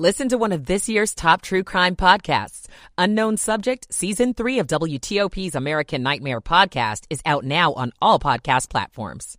[0.00, 2.68] Listen to one of this year's top true crime podcasts.
[2.96, 8.70] Unknown Subject, Season 3 of WTOP's American Nightmare podcast is out now on all podcast
[8.70, 9.36] platforms.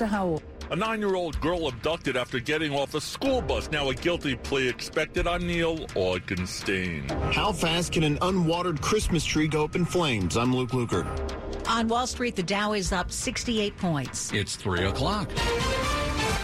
[0.00, 3.70] A nine year old girl abducted after getting off a school bus.
[3.70, 7.08] Now a guilty plea expected on Neil Augenstein.
[7.32, 10.36] How fast can an unwatered Christmas tree go up in flames?
[10.36, 11.06] I'm Luke Lukert.
[11.68, 14.32] On Wall Street, the Dow is up 68 points.
[14.32, 15.30] It's 3 o'clock.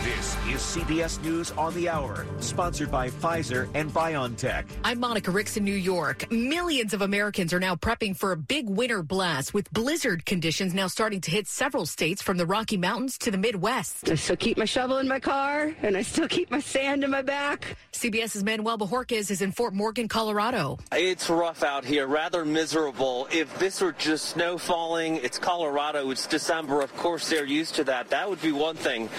[0.03, 4.65] This is CBS News on the Hour, sponsored by Pfizer and BioNTech.
[4.83, 6.30] I'm Monica Ricks in New York.
[6.33, 10.87] Millions of Americans are now prepping for a big winter blast with blizzard conditions now
[10.87, 14.09] starting to hit several states from the Rocky Mountains to the Midwest.
[14.09, 17.11] I still keep my shovel in my car and I still keep my sand in
[17.11, 17.77] my back.
[17.92, 20.78] CBS's Manuel Bojorquez is in Fort Morgan, Colorado.
[20.92, 23.28] It's rough out here, rather miserable.
[23.30, 27.84] If this were just snow falling, it's Colorado, it's December, of course they're used to
[27.84, 28.09] that.
[28.09, 29.11] That would be one thing.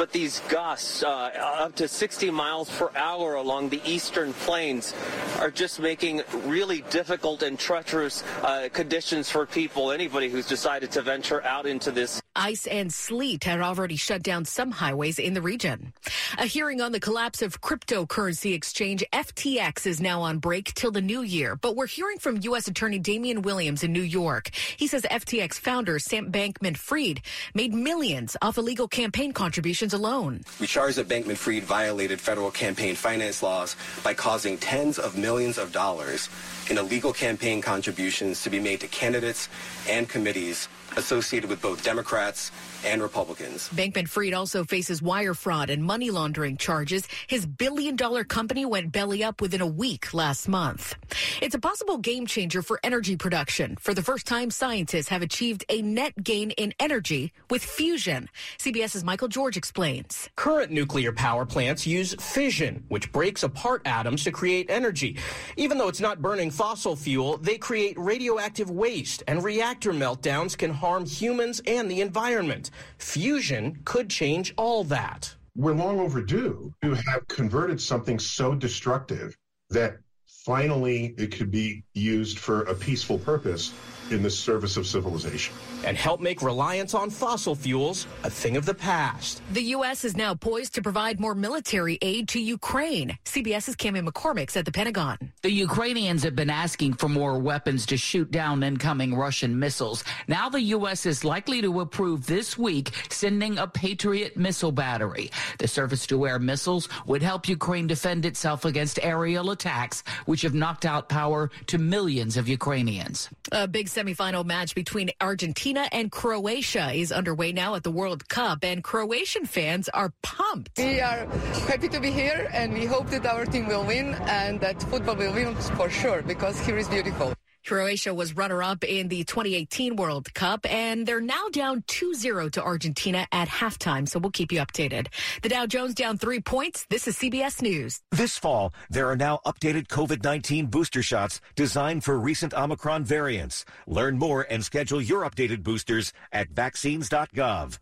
[0.00, 4.94] But these gusts, uh, up to 60 miles per hour along the eastern plains,
[5.40, 11.02] are just making really difficult and treacherous uh, conditions for people, anybody who's decided to
[11.02, 12.19] venture out into this.
[12.36, 15.92] Ice and sleet had already shut down some highways in the region.
[16.38, 21.00] A hearing on the collapse of cryptocurrency exchange FTX is now on break till the
[21.00, 22.68] new year, but we're hearing from U.S.
[22.68, 24.50] Attorney Damian Williams in New York.
[24.76, 27.20] He says FTX founder Sam Bankman Fried
[27.52, 30.42] made millions off illegal campaign contributions alone.
[30.60, 35.58] We charge that Bankman Fried violated federal campaign finance laws by causing tens of millions
[35.58, 36.28] of dollars
[36.70, 39.48] in illegal campaign contributions to be made to candidates
[39.88, 42.50] and committees associated with both Democrats
[42.84, 43.68] and Republicans.
[43.70, 47.06] Bankman Fried also faces wire fraud and money laundering charges.
[47.26, 50.94] His billion dollar company went belly up within a week last month.
[51.40, 53.76] It's a possible game changer for energy production.
[53.80, 58.28] For the first time, scientists have achieved a net gain in energy with fusion.
[58.58, 60.28] CBS's Michael George explains.
[60.36, 65.16] Current nuclear power plants use fission, which breaks apart atoms to create energy.
[65.56, 70.70] Even though it's not burning fossil fuel, they create radioactive waste, and reactor meltdowns can
[70.70, 72.69] harm humans and the environment.
[72.98, 75.34] Fusion could change all that.
[75.56, 79.36] We're long overdue to have converted something so destructive
[79.70, 83.74] that finally it could be used for a peaceful purpose
[84.10, 85.54] in the service of civilization.
[85.84, 89.42] And help make reliance on fossil fuels a thing of the past.
[89.52, 90.04] The U.S.
[90.04, 93.16] is now poised to provide more military aid to Ukraine.
[93.24, 95.16] CBS's Cami McCormick's at the Pentagon.
[95.42, 100.04] The Ukrainians have been asking for more weapons to shoot down incoming Russian missiles.
[100.28, 101.06] Now the U.S.
[101.06, 105.30] is likely to approve this week sending a Patriot missile battery.
[105.58, 110.54] The surface to air missiles would help Ukraine defend itself against aerial attacks, which have
[110.54, 113.30] knocked out power to millions of Ukrainians.
[113.52, 118.64] A big semifinal match between Argentina and Croatia is underway now at the World Cup,
[118.64, 120.78] and Croatian fans are pumped.
[120.78, 121.26] We are
[121.68, 125.16] happy to be here, and we hope that our team will win and that football
[125.16, 127.34] will win for sure because here is beautiful.
[127.66, 132.48] Croatia was runner up in the 2018 World Cup, and they're now down 2 0
[132.50, 134.08] to Argentina at halftime.
[134.08, 135.08] So we'll keep you updated.
[135.42, 136.86] The Dow Jones down three points.
[136.88, 138.00] This is CBS News.
[138.10, 143.64] This fall, there are now updated COVID 19 booster shots designed for recent Omicron variants.
[143.86, 147.78] Learn more and schedule your updated boosters at vaccines.gov.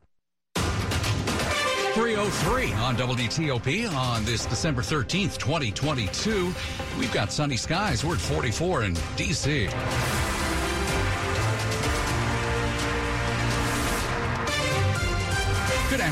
[1.98, 6.54] 303 on WTOP on this December 13th, 2022.
[6.96, 8.04] We've got sunny skies.
[8.04, 9.68] We're at 44 in D.C.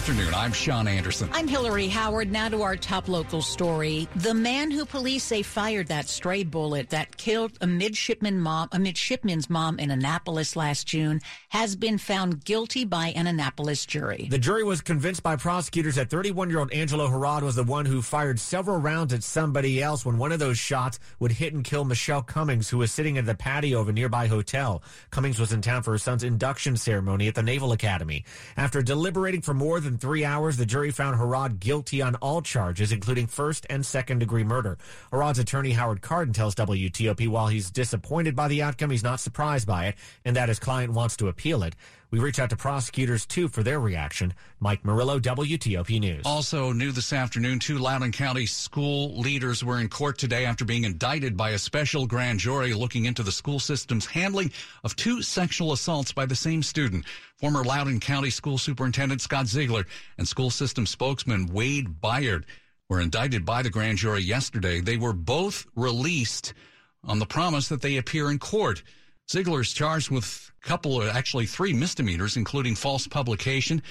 [0.09, 0.35] afternoon.
[0.35, 1.29] I'm Sean Anderson.
[1.33, 2.31] I'm Hillary Howard.
[2.31, 4.09] Now to our top local story.
[4.15, 8.79] The man who police say fired that stray bullet that killed a midshipman mom, a
[8.79, 14.29] midshipman's mom in Annapolis last June has been found guilty by an Annapolis jury.
[14.31, 18.39] The jury was convinced by prosecutors that 31-year-old Angelo Harrod was the one who fired
[18.39, 22.23] several rounds at somebody else when one of those shots would hit and kill Michelle
[22.23, 24.85] Cummings, who was sitting at the patio of a nearby hotel.
[25.11, 28.25] Cummings was in town for her son's induction ceremony at the Naval Academy.
[28.57, 32.43] After deliberating for more more than three hours, the jury found Harrod guilty on all
[32.43, 34.77] charges, including first and second degree murder.
[35.11, 39.67] Harrod's attorney, Howard Cardin, tells WTOP while he's disappointed by the outcome, he's not surprised
[39.67, 39.95] by it,
[40.25, 41.75] and that his client wants to appeal it.
[42.11, 44.33] We reached out to prosecutors too for their reaction.
[44.61, 46.23] Mike Murillo, WTOP News.
[46.25, 50.85] Also new this afternoon, two Loudoun County school leaders were in court today after being
[50.85, 54.53] indicted by a special grand jury looking into the school system's handling
[54.85, 57.05] of two sexual assaults by the same student.
[57.39, 59.85] Former Loudoun County School Superintendent Scott Ziegler
[60.17, 62.45] and school system spokesman Wade Byard
[62.89, 64.81] were indicted by the grand jury yesterday.
[64.81, 66.55] They were both released
[67.03, 68.83] on the promise that they appear in court.
[69.29, 73.83] Ziegler is charged with a couple of, actually three misdemeanors, including false publication,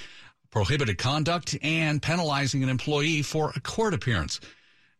[0.50, 4.40] prohibited conduct, and penalizing an employee for a court appearance.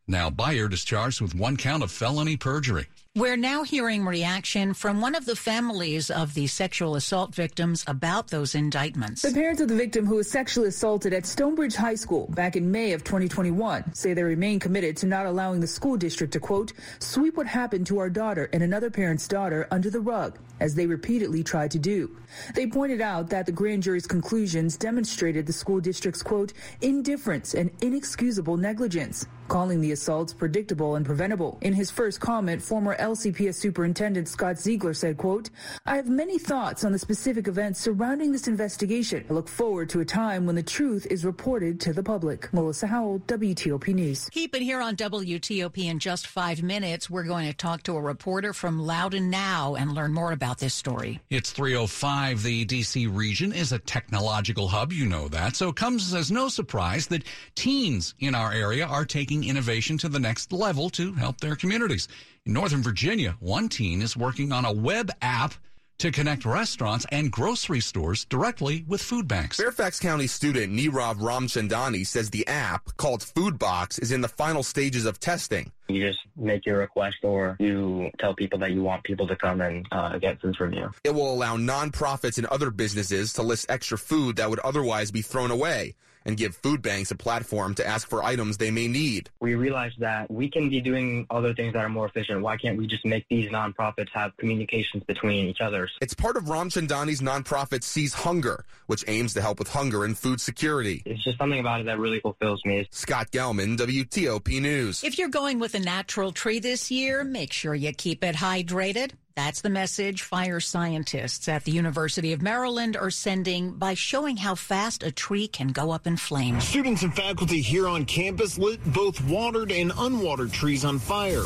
[0.08, 2.88] Now Byard is charged with one count of felony perjury.
[3.18, 8.28] We're now hearing reaction from one of the families of the sexual assault victims about
[8.28, 9.22] those indictments.
[9.22, 12.70] The parents of the victim who was sexually assaulted at Stonebridge High School back in
[12.70, 16.74] May of 2021 say they remain committed to not allowing the school district to, quote,
[17.00, 20.86] sweep what happened to our daughter and another parent's daughter under the rug, as they
[20.86, 22.18] repeatedly tried to do.
[22.54, 26.52] They pointed out that the grand jury's conclusions demonstrated the school district's, quote,
[26.82, 31.58] indifference and inexcusable negligence, calling the assaults predictable and preventable.
[31.62, 35.50] In his first comment, former LCPS Superintendent Scott Ziegler said, quote,
[35.86, 39.26] I have many thoughts on the specific events surrounding this investigation.
[39.30, 42.52] I look forward to a time when the truth is reported to the public.
[42.54, 44.30] Melissa Howell, WTOP News.
[44.30, 47.10] Keep it here on WTOP in just five minutes.
[47.10, 50.74] We're going to talk to a reporter from Loudoun Now and learn more about this
[50.74, 51.20] story.
[51.30, 52.44] It's 305.
[52.44, 53.08] The D.C.
[53.08, 54.92] region is a technological hub.
[54.92, 55.56] You know that.
[55.56, 57.24] So it comes as no surprise that
[57.56, 62.08] teens in our area are taking innovation to the next level to help their communities.
[62.46, 65.56] In Northern Virginia, one teen is working on a web app
[65.98, 69.58] to connect restaurants and grocery stores directly with food banks.
[69.58, 75.06] Fairfax County student Nirav Ramchandani says the app, called Foodbox, is in the final stages
[75.06, 75.72] of testing.
[75.88, 79.62] You just make your request or you tell people that you want people to come
[79.62, 80.92] and uh, get food from you.
[81.04, 85.22] It will allow nonprofits and other businesses to list extra food that would otherwise be
[85.22, 89.30] thrown away and give food banks a platform to ask for items they may need.
[89.40, 92.42] We realized that we can be doing other things that are more efficient.
[92.42, 95.90] Why can't we just make these nonprofits have communications between each other?
[96.02, 100.42] It's part of Ramchandani's nonprofit Sees Hunger, which aims to help with hunger and food
[100.42, 101.04] security.
[101.06, 102.88] It's just something about it that really fulfills me.
[102.92, 105.04] Scott Gelman, WTOP News.
[105.04, 109.12] If you're going with a natural tree this year, make sure you keep it hydrated.
[109.36, 114.56] That's the message fire scientists at the University of Maryland are sending by showing how
[114.56, 116.66] fast a tree can go up in flames.
[116.66, 121.44] Students and faculty here on campus lit both watered and unwatered trees on fire.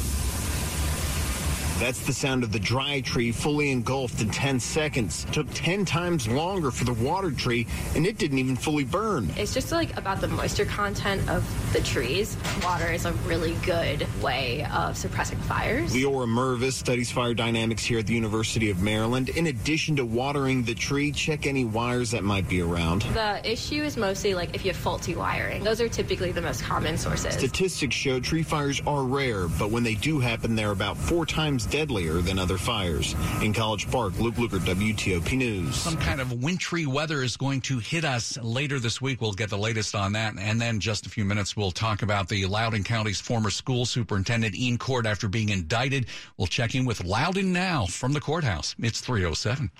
[1.80, 5.26] That's the sound of the dry tree fully engulfed in 10 seconds.
[5.31, 9.31] Took 10 times longer for the water tree, and it didn't even fully burn.
[9.38, 11.42] It's just like about the moisture content of
[11.72, 12.36] the trees.
[12.66, 15.94] Water is a really good way of suppressing fires.
[15.94, 19.30] Leora Mervis studies fire dynamics here at the University of Maryland.
[19.30, 23.04] In addition to watering the tree, check any wires that might be around.
[23.14, 25.64] The issue is mostly like if you have faulty wiring.
[25.64, 27.36] Those are typically the most common sources.
[27.36, 31.69] Statistics show tree fires are rare, but when they do happen, they're about four times
[31.69, 33.16] deadlier than other fires.
[33.42, 35.75] In College Park, Luke Lukert, WTOP News.
[35.75, 39.21] Some kind of wintry weather is going to hit us later this week.
[39.21, 40.33] We'll get the latest on that.
[40.38, 44.56] And then just a few minutes, we'll talk about the Loudoun County's former school superintendent
[44.56, 46.07] Ian court after being indicted.
[46.38, 48.75] We'll check in with Loudoun now from the courthouse.
[48.80, 49.71] It's 307.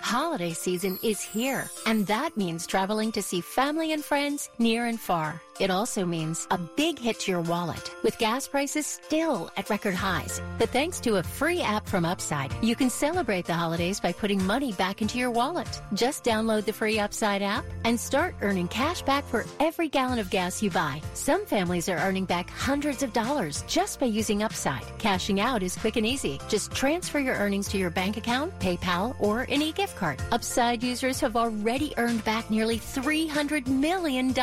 [0.00, 5.00] Holiday season is here, and that means traveling to see family and friends near and
[5.00, 5.40] far.
[5.60, 9.94] It also means a big hit to your wallet, with gas prices still at record
[9.94, 10.42] highs.
[10.58, 14.44] But thanks to a free app from Upside, you can celebrate the holidays by putting
[14.44, 15.80] money back into your wallet.
[15.94, 20.28] Just download the free Upside app and start earning cash back for every gallon of
[20.28, 21.00] gas you buy.
[21.12, 24.84] Some families are earning back hundreds of dollars just by using Upside.
[24.98, 26.40] Cashing out is quick and easy.
[26.48, 30.20] Just transfer your earnings to your bank account, PayPal, or any gift card.
[30.32, 34.34] Upside users have already earned back nearly $300 million.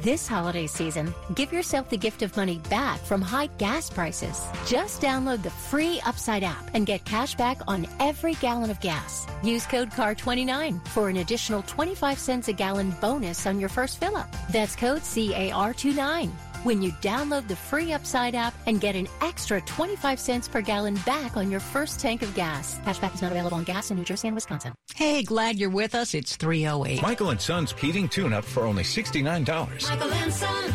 [0.00, 4.40] This holiday season, give yourself the gift of money back from high gas prices.
[4.66, 9.26] Just download the free Upside app and get cash back on every gallon of gas.
[9.42, 14.16] Use code CAR29 for an additional 25 cents a gallon bonus on your first fill
[14.16, 14.34] up.
[14.50, 16.30] That's code CAR29
[16.64, 20.94] when you download the free Upside app and get an extra 25 cents per gallon
[21.06, 22.78] back on your first tank of gas.
[22.80, 24.74] Cashback is not available on gas in New Jersey and Wisconsin.
[24.94, 26.14] Hey, glad you're with us.
[26.14, 27.02] It's 308.
[27.02, 29.88] Michael and Son's heating tune up for only $69.
[29.88, 30.72] Michael and Son.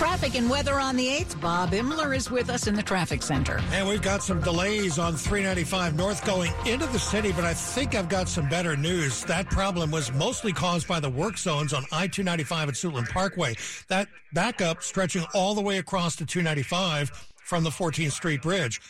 [0.00, 1.38] Traffic and weather on the 8th.
[1.42, 3.60] Bob Imler is with us in the traffic center.
[3.70, 7.94] And we've got some delays on 395 north going into the city, but I think
[7.94, 9.22] I've got some better news.
[9.24, 13.56] That problem was mostly caused by the work zones on I 295 at Suitland Parkway.
[13.88, 17.10] That backup stretching all the way across to 295
[17.44, 18.80] from the 14th Street Bridge.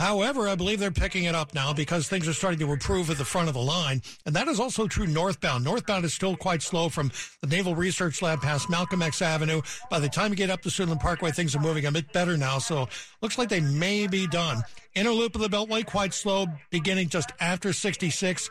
[0.00, 3.18] However, I believe they're picking it up now because things are starting to improve at
[3.18, 4.00] the front of the line.
[4.24, 5.62] And that is also true northbound.
[5.62, 9.60] Northbound is still quite slow from the Naval Research Lab past Malcolm X Avenue.
[9.90, 12.38] By the time you get up to Suitland Parkway, things are moving a bit better
[12.38, 12.56] now.
[12.58, 12.88] So
[13.20, 14.62] looks like they may be done.
[14.94, 18.48] Inner loop of the Beltway, quite slow, beginning just after 66,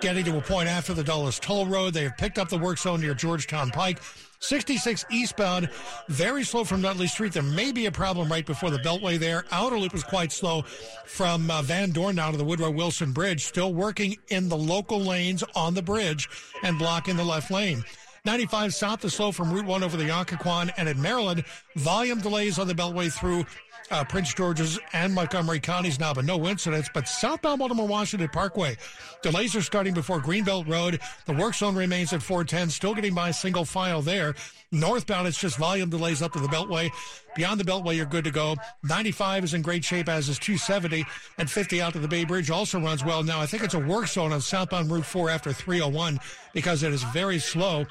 [0.00, 1.94] getting to a point after the Dulles Toll Road.
[1.94, 4.00] They have picked up the work zone near Georgetown Pike.
[4.40, 5.68] 66 eastbound,
[6.08, 7.32] very slow from Dudley Street.
[7.32, 9.44] There may be a problem right before the Beltway there.
[9.50, 10.62] Outer loop is quite slow
[11.06, 13.44] from uh, Van Dorn down to the Woodrow Wilson Bridge.
[13.44, 16.28] Still working in the local lanes on the bridge
[16.62, 17.84] and blocking the left lane.
[18.24, 20.70] 95 south is slow from Route 1 over the Occoquan.
[20.76, 21.44] And in Maryland,
[21.76, 23.44] volume delays on the Beltway through
[23.90, 26.88] uh, Prince George's and Montgomery counties now, but no incidents.
[26.92, 28.76] But southbound Baltimore Washington Parkway,
[29.22, 31.00] delays are starting before Greenbelt Road.
[31.26, 34.34] The work zone remains at 410, still getting by single file there.
[34.70, 36.90] Northbound, it's just volume delays up to the Beltway.
[37.34, 38.56] Beyond the Beltway, you're good to go.
[38.84, 41.04] 95 is in great shape, as is 270,
[41.38, 43.22] and 50 out to the Bay Bridge also runs well.
[43.22, 46.20] Now, I think it's a work zone on southbound Route 4 after 301
[46.52, 47.86] because it is very slow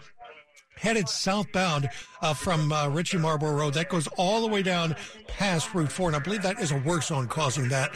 [0.79, 1.89] headed southbound
[2.21, 3.73] uh, from uh, Ritchie Marlboro Road.
[3.73, 4.95] That goes all the way down
[5.27, 7.91] past Route 4, and I believe that is a work zone causing that.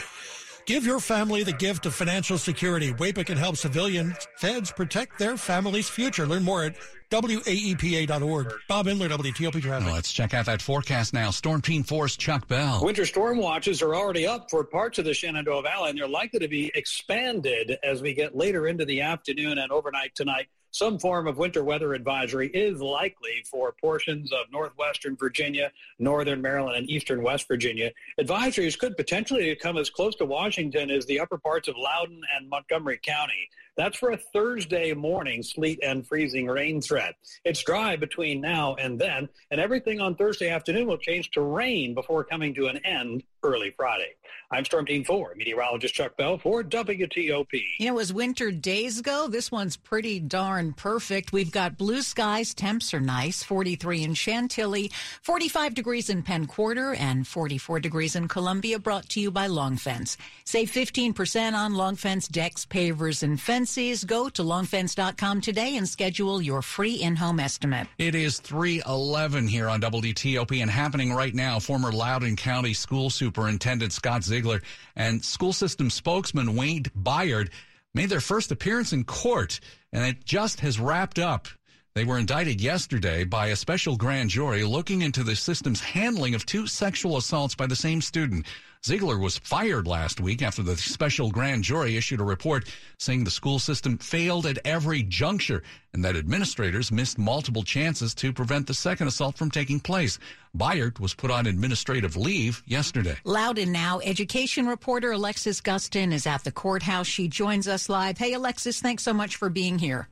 [0.66, 2.94] Give your family the gift of financial security.
[2.94, 6.28] WAEPA can help civilian feds protect their family's future.
[6.28, 6.76] Learn more at
[7.10, 8.54] WAEPA.org.
[8.70, 9.86] Bob Imler, WTOP Traffic.
[9.86, 11.32] Well, let's check out that forecast now.
[11.32, 12.84] Storm Team 4 Chuck Bell.
[12.84, 16.40] Winter storm watches are already up for parts of the Shenandoah Valley, and they're likely
[16.40, 20.48] to be expanded as we get later into the afternoon and overnight tonight.
[20.74, 26.78] Some form of winter weather advisory is likely for portions of northwestern Virginia, northern Maryland,
[26.78, 27.92] and eastern West Virginia.
[28.18, 32.48] Advisories could potentially come as close to Washington as the upper parts of Loudoun and
[32.48, 33.50] Montgomery County.
[33.78, 37.16] That's for a Thursday morning sleet and freezing rain threat.
[37.46, 41.94] It's dry between now and then, and everything on Thursday afternoon will change to rain
[41.94, 44.13] before coming to an end early Friday.
[44.51, 47.63] I'm Storm Team 4, meteorologist Chuck Bell for WTOP.
[47.80, 51.32] You know, as winter days go, this one's pretty darn perfect.
[51.32, 54.92] We've got blue skies, temps are nice, 43 in Chantilly,
[55.24, 59.78] 45 degrees in Penn Quarter, and 44 degrees in Columbia, brought to you by Long
[59.78, 60.18] Fence.
[60.44, 63.61] Save 15% on Long Fence decks, pavers, and fences.
[63.62, 67.88] Go to longfence.com today and schedule your free in-home estimate.
[68.00, 71.60] It is 311 here on WTOP and happening right now.
[71.60, 74.62] Former Loudoun County School Superintendent Scott Ziegler
[74.96, 77.50] and school system spokesman Wade Byard
[77.94, 79.60] made their first appearance in court,
[79.94, 81.48] and it just has wrapped up.
[81.94, 86.46] They were indicted yesterday by a special grand jury looking into the system's handling of
[86.46, 88.46] two sexual assaults by the same student.
[88.84, 93.30] Ziegler was fired last week after the special grand jury issued a report saying the
[93.30, 95.62] school system failed at every juncture
[95.94, 100.18] and that administrators missed multiple chances to prevent the second assault from taking place.
[100.58, 103.18] Byard was put on administrative leave yesterday.
[103.24, 104.00] Loudoun now.
[104.04, 107.06] Education reporter Alexis Gustin is at the courthouse.
[107.06, 108.18] She joins us live.
[108.18, 110.10] Hey, Alexis, thanks so much for being here.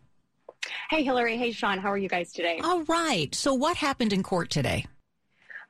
[0.92, 1.38] Hey, Hillary.
[1.38, 1.80] Hey, Sean.
[1.80, 2.60] How are you guys today?
[2.64, 3.34] All right.
[3.34, 4.86] So, what happened in court today?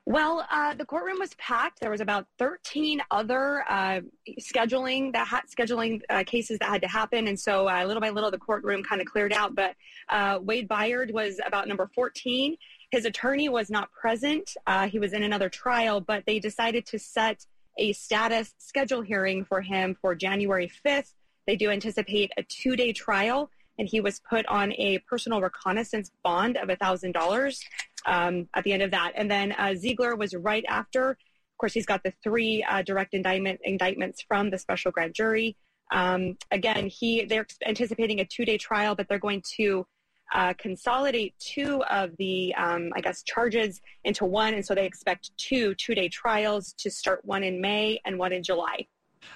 [0.06, 1.80] Well, uh, the courtroom was packed.
[1.80, 4.00] There was about 13 other uh,
[4.40, 8.30] scheduling that scheduling uh, cases that had to happen, and so uh, little by little,
[8.30, 9.54] the courtroom kind of cleared out.
[9.54, 9.76] But
[10.08, 12.56] uh, Wade Byard was about number 14.
[12.90, 14.56] His attorney was not present.
[14.66, 17.44] Uh, he was in another trial, but they decided to set
[17.78, 21.12] a status schedule hearing for him for January 5th.
[21.46, 26.58] They do anticipate a two-day trial and he was put on a personal reconnaissance bond
[26.58, 27.60] of $1,000
[28.06, 29.12] um, at the end of that.
[29.14, 31.10] And then uh, Ziegler was right after.
[31.10, 35.56] Of course, he's got the three uh, direct indictment indictments from the special grand jury.
[35.92, 39.86] Um, again, he they're anticipating a two-day trial, but they're going to
[40.32, 45.32] uh, consolidate two of the, um, I guess, charges into one, and so they expect
[45.36, 48.86] two two-day trials to start one in May and one in July.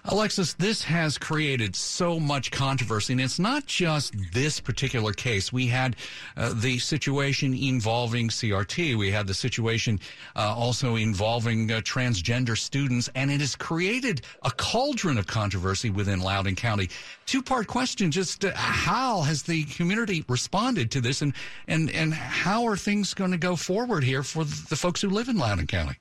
[0.06, 5.50] Alexis, this has created so much controversy, and it's not just this particular case.
[5.50, 5.96] We had
[6.36, 8.98] uh, the situation involving CRT.
[8.98, 9.98] We had the situation
[10.36, 16.20] uh, also involving uh, transgender students, and it has created a cauldron of controversy within
[16.20, 16.90] Loudoun County.
[17.24, 21.32] Two part question: Just uh, how has the community responded to this, and
[21.66, 25.30] and and how are things going to go forward here for the folks who live
[25.30, 25.96] in Loudoun County?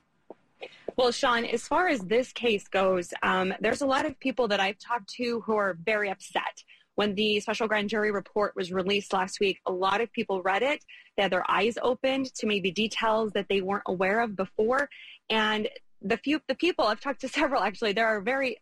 [0.96, 4.60] Well, Sean, as far as this case goes, um, there's a lot of people that
[4.60, 6.62] I've talked to who are very upset.
[6.94, 10.62] When the special grand jury report was released last week, a lot of people read
[10.62, 10.84] it.
[11.16, 14.88] They had their eyes opened to maybe details that they weren't aware of before.
[15.28, 15.68] And
[16.00, 18.58] the few the people I've talked to several actually, they are very,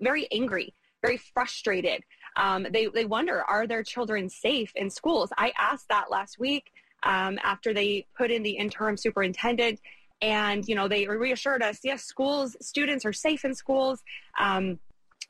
[0.00, 0.72] very angry,
[1.02, 2.02] very frustrated.
[2.36, 5.28] Um, they they wonder, are their children safe in schools?
[5.36, 6.72] I asked that last week
[7.02, 9.80] um, after they put in the interim superintendent
[10.24, 14.02] and you know they reassured us yes schools students are safe in schools.
[14.40, 14.78] Um,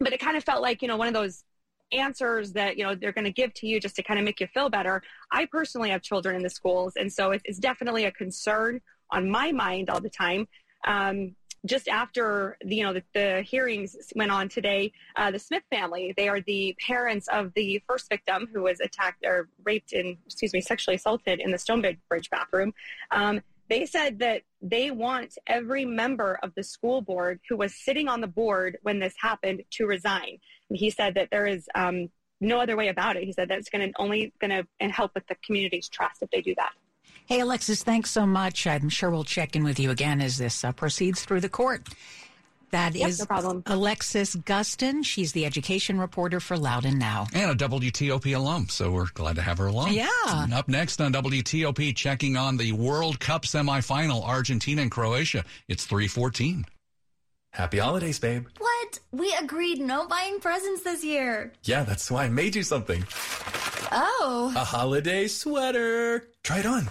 [0.00, 1.44] but it kind of felt like you know one of those
[1.92, 4.40] answers that you know they're going to give to you just to kind of make
[4.40, 5.02] you feel better.
[5.32, 9.50] I personally have children in the schools and so it's definitely a concern on my
[9.52, 10.46] mind all the time.
[10.86, 11.34] Um,
[11.66, 16.14] just after the, you know the, the, hearings went on today, uh, the Smith family
[16.16, 20.52] they are the parents of the first victim who was attacked or raped and excuse
[20.52, 22.72] me sexually assaulted in the Stonebridge bathroom.
[23.10, 28.08] Um, they said that they want every member of the school board who was sitting
[28.08, 30.38] on the board when this happened to resign.
[30.68, 32.08] And he said that there is um,
[32.40, 33.24] no other way about it.
[33.24, 36.42] He said that's going to only going to help with the community's trust if they
[36.42, 36.72] do that.
[37.26, 38.66] Hey, Alexis, thanks so much.
[38.66, 41.88] I'm sure we'll check in with you again as this uh, proceeds through the court.
[42.74, 43.62] That Yep, is no problem.
[43.66, 45.04] Alexis Gustin.
[45.04, 47.28] She's the education reporter for Loudoun Now.
[47.32, 49.92] And a WTOP alum, so we're glad to have her along.
[49.92, 50.08] Yeah.
[50.52, 55.44] Up next on WTOP, checking on the World Cup semifinal, Argentina and Croatia.
[55.68, 56.66] It's 314.
[57.52, 58.48] Happy holidays, babe.
[58.58, 58.98] What?
[59.12, 61.52] We agreed no buying presents this year.
[61.62, 63.04] Yeah, that's why I made you something.
[63.92, 64.52] Oh.
[64.56, 66.26] A holiday sweater.
[66.42, 66.90] Try it on.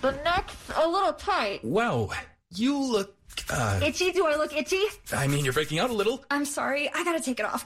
[0.00, 1.62] The neck's a little tight.
[1.64, 2.10] Wow,
[2.50, 3.14] you look.
[3.50, 4.12] Uh, Itchy?
[4.12, 4.82] Do I look itchy?
[5.12, 6.24] I mean, you're breaking out a little.
[6.30, 6.88] I'm sorry.
[6.94, 7.64] I gotta take it off.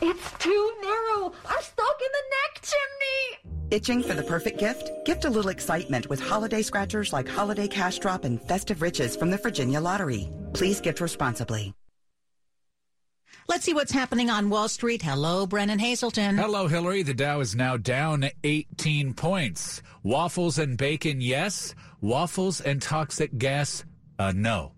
[0.00, 1.32] It's too narrow.
[1.46, 3.68] I'm stuck in the neck chimney.
[3.70, 4.90] Itching for the perfect gift?
[5.04, 9.30] Gift a little excitement with holiday scratchers like Holiday Cash Drop and Festive Riches from
[9.30, 10.28] the Virginia Lottery.
[10.54, 11.72] Please gift responsibly.
[13.48, 15.02] Let's see what's happening on Wall Street.
[15.02, 16.36] Hello, Brennan Hazelton.
[16.36, 17.02] Hello, Hillary.
[17.02, 19.82] The Dow is now down 18 points.
[20.02, 21.74] Waffles and bacon, yes.
[22.00, 23.84] Waffles and toxic gas,
[24.18, 24.72] uh, no.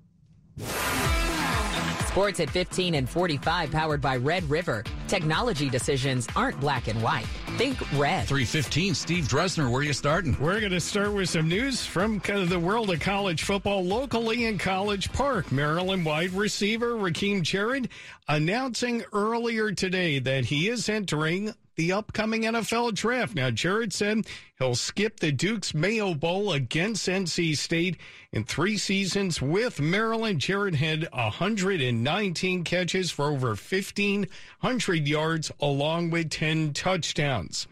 [2.15, 4.85] Sports at 15 and 45 powered by Red River.
[5.09, 7.27] Technology decisions aren't black and white.
[7.57, 8.29] Think red.
[8.29, 10.37] 315, Steve Dresner, where are you starting?
[10.39, 13.85] We're going to start with some news from kind of the world of college football
[13.85, 15.51] locally in College Park.
[15.51, 17.89] Maryland wide receiver Rakim Jarrett
[18.29, 23.35] announcing earlier today that he is entering the upcoming NFL draft.
[23.35, 24.27] Now, Jarrett said
[24.59, 27.97] he'll skip the Duke's Mayo Bowl against NC State
[28.33, 30.41] in three seasons with Maryland.
[30.41, 37.67] Jarrett had 119 catches for over 1,500 yards along with 10 touchdowns.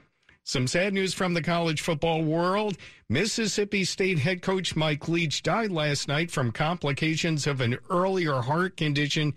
[0.44, 2.76] Some sad news from the college football world.
[3.08, 8.76] Mississippi State head coach Mike Leach died last night from complications of an earlier heart
[8.76, 9.34] condition.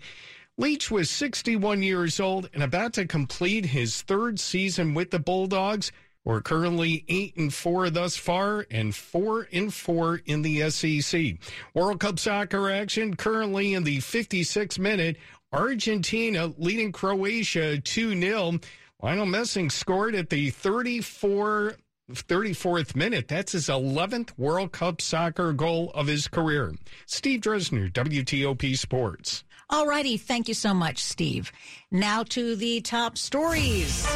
[0.58, 5.92] Leach was 61 years old and about to complete his third season with the Bulldogs.
[6.24, 11.36] We're currently 8 and 4 thus far and 4 and 4 in the SEC.
[11.74, 15.18] World Cup soccer action currently in the 56th minute.
[15.52, 18.58] Argentina leading Croatia 2 0.
[19.02, 21.76] Lionel Messi scored at the 34
[22.12, 23.28] 34th minute.
[23.28, 26.72] That's his 11th World Cup soccer goal of his career.
[27.04, 29.44] Steve Dresner, WTOP Sports.
[29.68, 30.16] All righty.
[30.16, 31.52] Thank you so much, Steve.
[31.90, 34.06] Now to the top stories.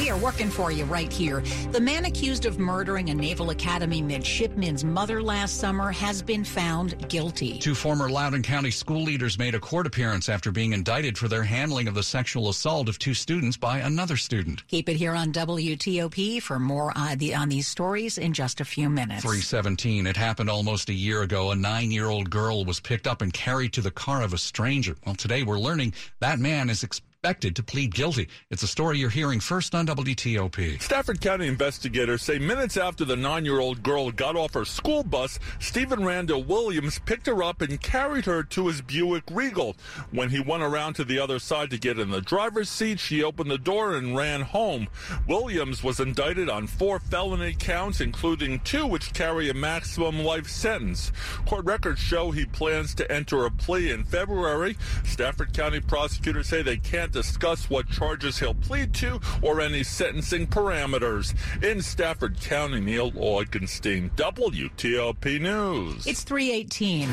[0.00, 1.42] We are working for you right here.
[1.72, 7.06] The man accused of murdering a Naval Academy midshipman's mother last summer has been found
[7.10, 7.58] guilty.
[7.58, 11.42] Two former Loudoun County school leaders made a court appearance after being indicted for their
[11.42, 14.66] handling of the sexual assault of two students by another student.
[14.68, 18.64] Keep it here on WTOP for more on, the, on these stories in just a
[18.64, 19.20] few minutes.
[19.20, 20.06] 317.
[20.06, 21.50] It happened almost a year ago.
[21.50, 24.38] A nine year old girl was picked up and carried to the car of a
[24.38, 24.96] stranger.
[25.04, 28.28] Well, today we're learning that man is expected to plead guilty.
[28.50, 30.80] It's a story you're hearing first on WTOP.
[30.80, 35.02] Stafford County investigators say minutes after the nine year old girl got off her school
[35.02, 39.76] bus, Stephen Randall Williams picked her up and carried her to his Buick Regal.
[40.12, 43.22] When he went around to the other side to get in the driver's seat, she
[43.22, 44.88] opened the door and ran home.
[45.28, 51.12] Williams was indicted on four felony counts, including two which carry a maximum life sentence.
[51.44, 54.78] Court records show he plans to enter a plea in February.
[55.04, 60.46] Stafford County prosecutors say they can't discuss what charges he'll plead to or any sentencing
[60.46, 61.34] parameters.
[61.62, 66.06] In Stafford County, Neil Augenstein, WTOP News.
[66.06, 67.08] It's 318.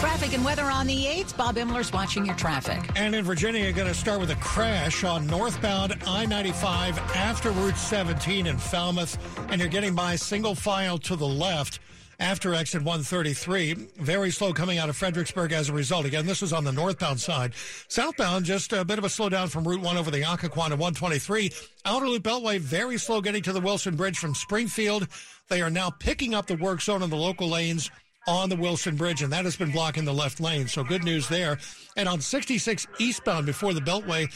[0.00, 1.36] Traffic and weather on the 8th.
[1.36, 2.78] Bob Imler's watching your traffic.
[2.96, 7.50] And in Virginia, you're going to start with a crash on northbound I 95 after
[7.50, 9.18] Route 17 in Falmouth.
[9.50, 11.80] And you're getting by single file to the left
[12.18, 13.74] after exit 133.
[13.98, 16.06] Very slow coming out of Fredericksburg as a result.
[16.06, 17.52] Again, this is on the northbound side.
[17.88, 21.52] Southbound, just a bit of a slowdown from Route 1 over the Occoquan to 123.
[21.84, 25.08] Outer Loop Beltway, very slow getting to the Wilson Bridge from Springfield.
[25.48, 27.90] They are now picking up the work zone in the local lanes
[28.26, 30.66] on the Wilson Bridge, and that has been blocking the left lane.
[30.66, 31.58] So good news there.
[31.96, 34.28] And on 66 eastbound before the Beltway,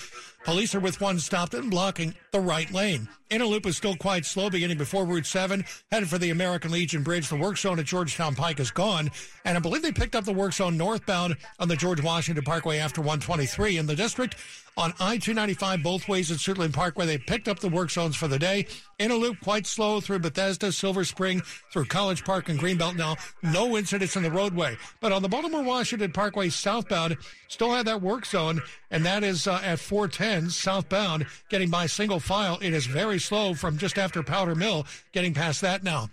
[0.45, 3.09] police are with one stopped and blocking the right lane.
[3.31, 7.05] Inner loop is still quite slow, beginning before Route 7, headed for the American Legion
[7.05, 7.29] Bridge.
[7.29, 9.11] The work zone at Georgetown Pike is gone,
[9.45, 12.79] and I believe they picked up the work zone northbound on the George Washington Parkway
[12.79, 13.77] after 123.
[13.77, 14.35] In the district,
[14.77, 18.39] on I-295 both ways at Suitland Parkway, they picked up the work zones for the
[18.39, 18.67] day.
[18.99, 21.41] Inner loop quite slow through Bethesda, Silver Spring,
[21.73, 23.17] through College Park and Greenbelt now.
[23.43, 24.77] No incidents in the roadway.
[25.01, 29.47] But on the Baltimore Washington Parkway southbound, still have that work zone, and that is
[29.47, 32.59] uh, at 410 southbound, getting by single file.
[32.63, 36.09] It is very slow from just after Powder Mill, getting past that now.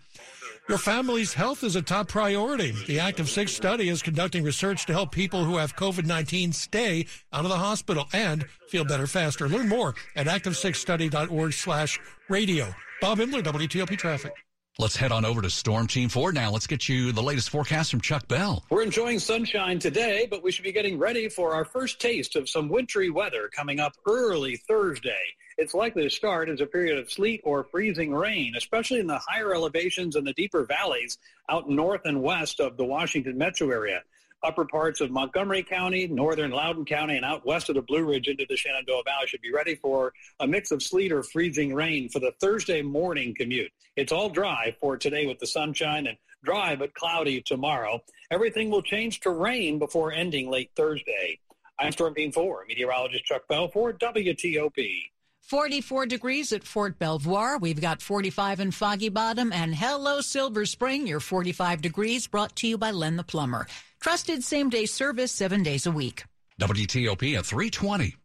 [0.67, 2.73] Your family's health is a top priority.
[2.87, 7.45] The Active Six study is conducting research to help people who have COVID-19 stay out
[7.45, 9.47] of the hospital and feel better faster.
[9.47, 12.73] Learn more at active6study.org slash radio.
[12.99, 14.33] Bob Imler, WTOP Traffic.
[14.79, 16.51] Let's head on over to Storm Team 4 now.
[16.51, 18.63] Let's get you the latest forecast from Chuck Bell.
[18.69, 22.47] We're enjoying sunshine today, but we should be getting ready for our first taste of
[22.47, 25.33] some wintry weather coming up early Thursday.
[25.57, 29.17] It's likely to start as a period of sleet or freezing rain, especially in the
[29.17, 31.17] higher elevations and the deeper valleys
[31.49, 34.03] out north and west of the Washington metro area
[34.43, 38.27] upper parts of Montgomery County, northern Loudoun County, and out west of the Blue Ridge
[38.27, 42.09] into the Shenandoah Valley should be ready for a mix of sleet or freezing rain
[42.09, 43.71] for the Thursday morning commute.
[43.95, 47.99] It's all dry for today with the sunshine and dry but cloudy tomorrow.
[48.31, 51.39] Everything will change to rain before ending late Thursday.
[51.79, 55.11] I'm Storm Team 4, meteorologist Chuck Bell for WTOP.
[55.41, 57.57] 44 degrees at Fort Belvoir.
[57.57, 61.07] We've got 45 in Foggy Bottom and hello Silver Spring.
[61.07, 63.65] Your 45 degrees brought to you by Len the Plumber.
[64.01, 66.23] Trusted same day service seven days a week.
[66.61, 68.15] WTOP at 320.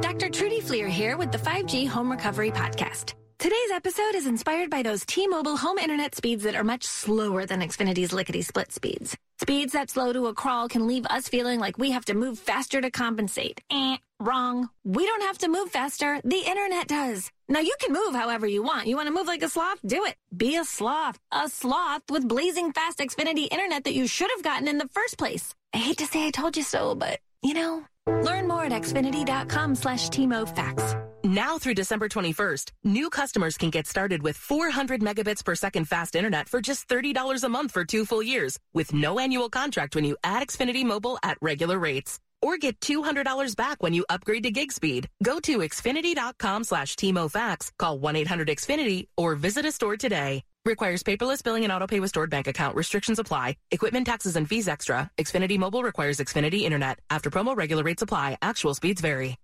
[0.00, 0.30] Dr.
[0.30, 3.14] Trudy Fleer here with the 5G Home Recovery Podcast.
[3.38, 7.60] Today's episode is inspired by those T-Mobile home internet speeds that are much slower than
[7.60, 9.14] Xfinity's lickety-split speeds.
[9.38, 12.38] Speeds that slow to a crawl can leave us feeling like we have to move
[12.38, 13.60] faster to compensate.
[13.70, 14.70] Eh, wrong.
[14.84, 16.18] We don't have to move faster.
[16.24, 17.30] The internet does.
[17.46, 18.86] Now you can move however you want.
[18.86, 19.80] You want to move like a sloth?
[19.84, 20.16] Do it.
[20.34, 21.18] Be a sloth.
[21.30, 25.18] A sloth with blazing fast Xfinity internet that you should have gotten in the first
[25.18, 25.54] place.
[25.74, 27.84] I hate to say I told you so, but you know.
[28.06, 30.96] Learn more at xfinity.com slash Fax.
[31.26, 36.14] Now through December 21st, new customers can get started with 400 megabits per second fast
[36.14, 40.04] internet for just $30 a month for two full years with no annual contract when
[40.04, 42.20] you add Xfinity Mobile at regular rates.
[42.42, 45.08] Or get $200 back when you upgrade to gig speed.
[45.20, 50.44] Go to xfinity.com slash Fax, call 1-800-XFINITY, or visit a store today.
[50.64, 52.76] Requires paperless billing and autopay with stored bank account.
[52.76, 53.56] Restrictions apply.
[53.72, 55.10] Equipment taxes and fees extra.
[55.18, 57.00] Xfinity Mobile requires Xfinity Internet.
[57.10, 58.38] After promo, regular rates apply.
[58.42, 59.38] Actual speeds vary.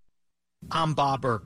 [0.71, 1.45] I'm Bob Burke,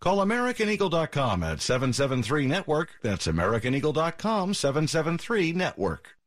[0.00, 2.90] Call AmericanEagle.com at 773 Network.
[3.02, 6.17] That's AmericanEagle.com 773 Network.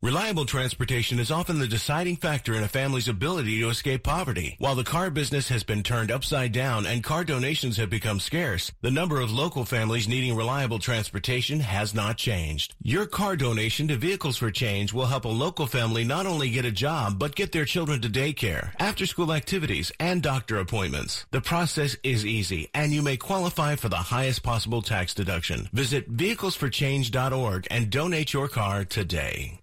[0.00, 4.54] Reliable transportation is often the deciding factor in a family's ability to escape poverty.
[4.60, 8.70] While the car business has been turned upside down and car donations have become scarce,
[8.80, 12.76] the number of local families needing reliable transportation has not changed.
[12.80, 16.64] Your car donation to Vehicles for Change will help a local family not only get
[16.64, 21.26] a job, but get their children to daycare, after school activities, and doctor appointments.
[21.32, 25.68] The process is easy, and you may qualify for the highest possible tax deduction.
[25.72, 29.58] Visit vehiclesforchange.org and donate your car today.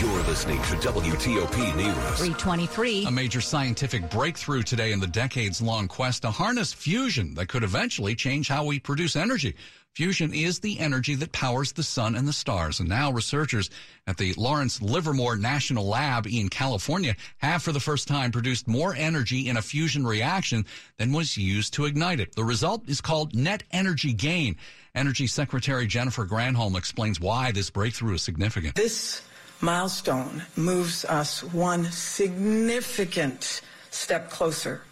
[0.00, 2.18] You're listening to WTOP News.
[2.18, 3.06] 323.
[3.06, 7.64] A major scientific breakthrough today in the decades long quest to harness fusion that could
[7.64, 9.56] eventually change how we produce energy.
[9.94, 12.80] Fusion is the energy that powers the sun and the stars.
[12.80, 13.70] And now researchers
[14.06, 18.94] at the Lawrence Livermore National Lab in California have for the first time produced more
[18.94, 20.66] energy in a fusion reaction
[20.98, 22.34] than was used to ignite it.
[22.34, 24.56] The result is called net energy gain.
[24.94, 28.74] Energy Secretary Jennifer Granholm explains why this breakthrough is significant.
[28.74, 29.22] This
[29.60, 34.82] milestone moves us one significant step closer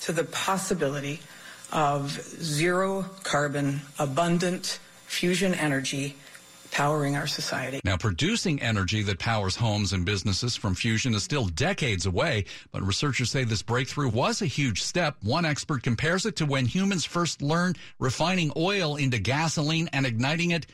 [0.00, 1.20] to the possibility
[1.72, 2.10] of
[2.42, 6.16] zero carbon, abundant fusion energy
[6.72, 7.80] powering our society.
[7.84, 12.82] Now, producing energy that powers homes and businesses from fusion is still decades away, but
[12.82, 15.16] researchers say this breakthrough was a huge step.
[15.22, 20.50] One expert compares it to when humans first learned refining oil into gasoline and igniting
[20.52, 20.66] it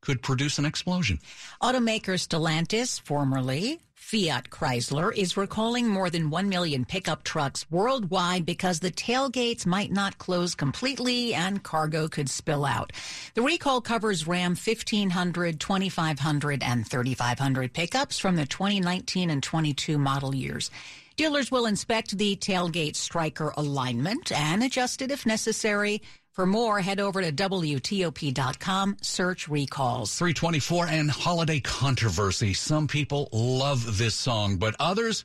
[0.00, 1.18] could produce an explosion.
[1.62, 8.80] Automaker Stellantis, formerly Fiat Chrysler, is recalling more than 1 million pickup trucks worldwide because
[8.80, 12.92] the tailgates might not close completely and cargo could spill out.
[13.34, 20.34] The recall covers Ram 1500, 2500, and 3500 pickups from the 2019 and 22 model
[20.34, 20.70] years.
[21.16, 26.00] Dealers will inspect the tailgate striker alignment and adjust it if necessary.
[26.32, 30.14] For more, head over to WTOP.com, search recalls.
[30.16, 32.54] 324 and holiday controversy.
[32.54, 35.24] Some people love this song, but others,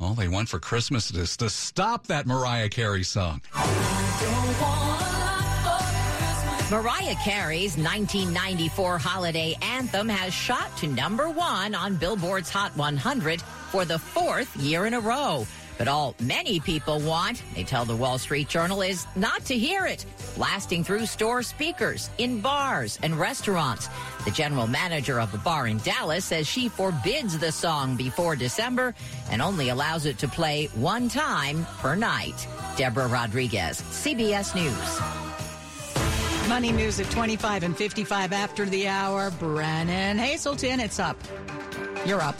[0.00, 3.42] all they want for Christmas is to stop that Mariah Carey song.
[6.70, 13.84] Mariah Carey's 1994 holiday anthem has shot to number one on Billboard's Hot 100 for
[13.84, 15.46] the fourth year in a row.
[15.78, 19.86] But all many people want, they tell the Wall Street Journal, is not to hear
[19.86, 23.88] it, blasting through store speakers, in bars and restaurants.
[24.24, 28.94] The general manager of a bar in Dallas says she forbids the song before December
[29.30, 32.46] and only allows it to play one time per night.
[32.76, 35.26] Deborah Rodriguez, CBS News.
[36.48, 39.32] Money news at 25 and 55 after the hour.
[39.32, 41.16] Brennan Hazelton, it's up.
[42.06, 42.36] You're up.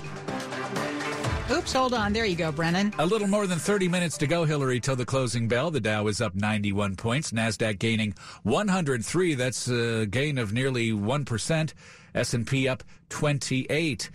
[1.48, 2.12] Oops, hold on.
[2.12, 2.92] There you go, Brennan.
[2.98, 5.70] A little more than 30 minutes to go, Hillary, till the closing bell.
[5.70, 7.30] The Dow is up 91 points.
[7.30, 9.34] NASDAQ gaining 103.
[9.34, 11.72] That's a gain of nearly 1%.
[12.16, 14.10] S&P up 28.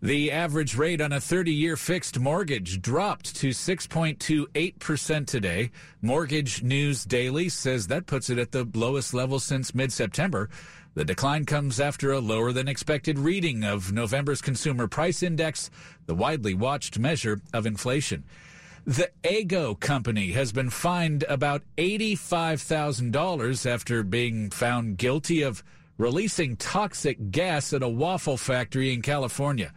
[0.00, 5.70] The average rate on a 30 year fixed mortgage dropped to 6.28% today.
[6.00, 10.48] Mortgage News Daily says that puts it at the lowest level since mid September.
[10.94, 15.70] The decline comes after a lower than expected reading of November's Consumer Price Index,
[16.04, 18.24] the widely watched measure of inflation.
[18.84, 25.64] The Eggo company has been fined about $85,000 after being found guilty of
[25.96, 29.72] releasing toxic gas at a waffle factory in California.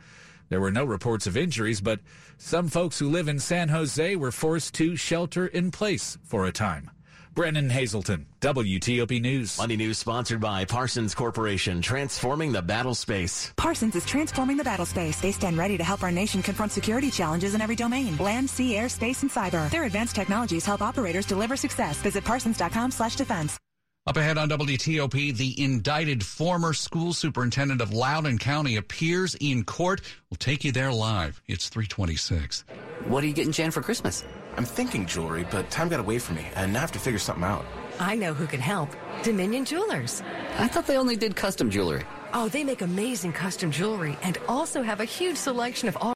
[0.49, 2.01] There were no reports of injuries, but
[2.38, 6.51] some folks who live in San Jose were forced to shelter in place for a
[6.51, 6.91] time.
[7.36, 9.58] Brennan Hazelton, WTOP News.
[9.58, 13.52] Money News sponsored by Parsons Corporation, transforming the battle space.
[13.58, 15.19] Parsons is transforming the battle space.
[15.19, 18.15] They stand ready to help our nation confront security challenges in every domain.
[18.15, 19.69] Land, sea, air, space, and cyber.
[19.69, 21.98] Their advanced technologies help operators deliver success.
[21.98, 23.60] Visit parsons.com slash defense.
[24.08, 30.00] Up ahead on WTOP, the indicted former school superintendent of Loudoun County appears in court.
[30.30, 31.41] We'll take you there live.
[31.48, 32.63] It's 326.
[33.08, 34.24] What are you getting Jan for Christmas?
[34.57, 37.43] I'm thinking jewelry, but time got away from me, and I have to figure something
[37.43, 37.65] out.
[37.99, 38.89] I know who can help.
[39.23, 40.21] Dominion Jewelers.
[40.59, 42.03] I thought they only did custom jewelry.
[42.33, 46.13] Oh, they make amazing custom jewelry and also have a huge selection of all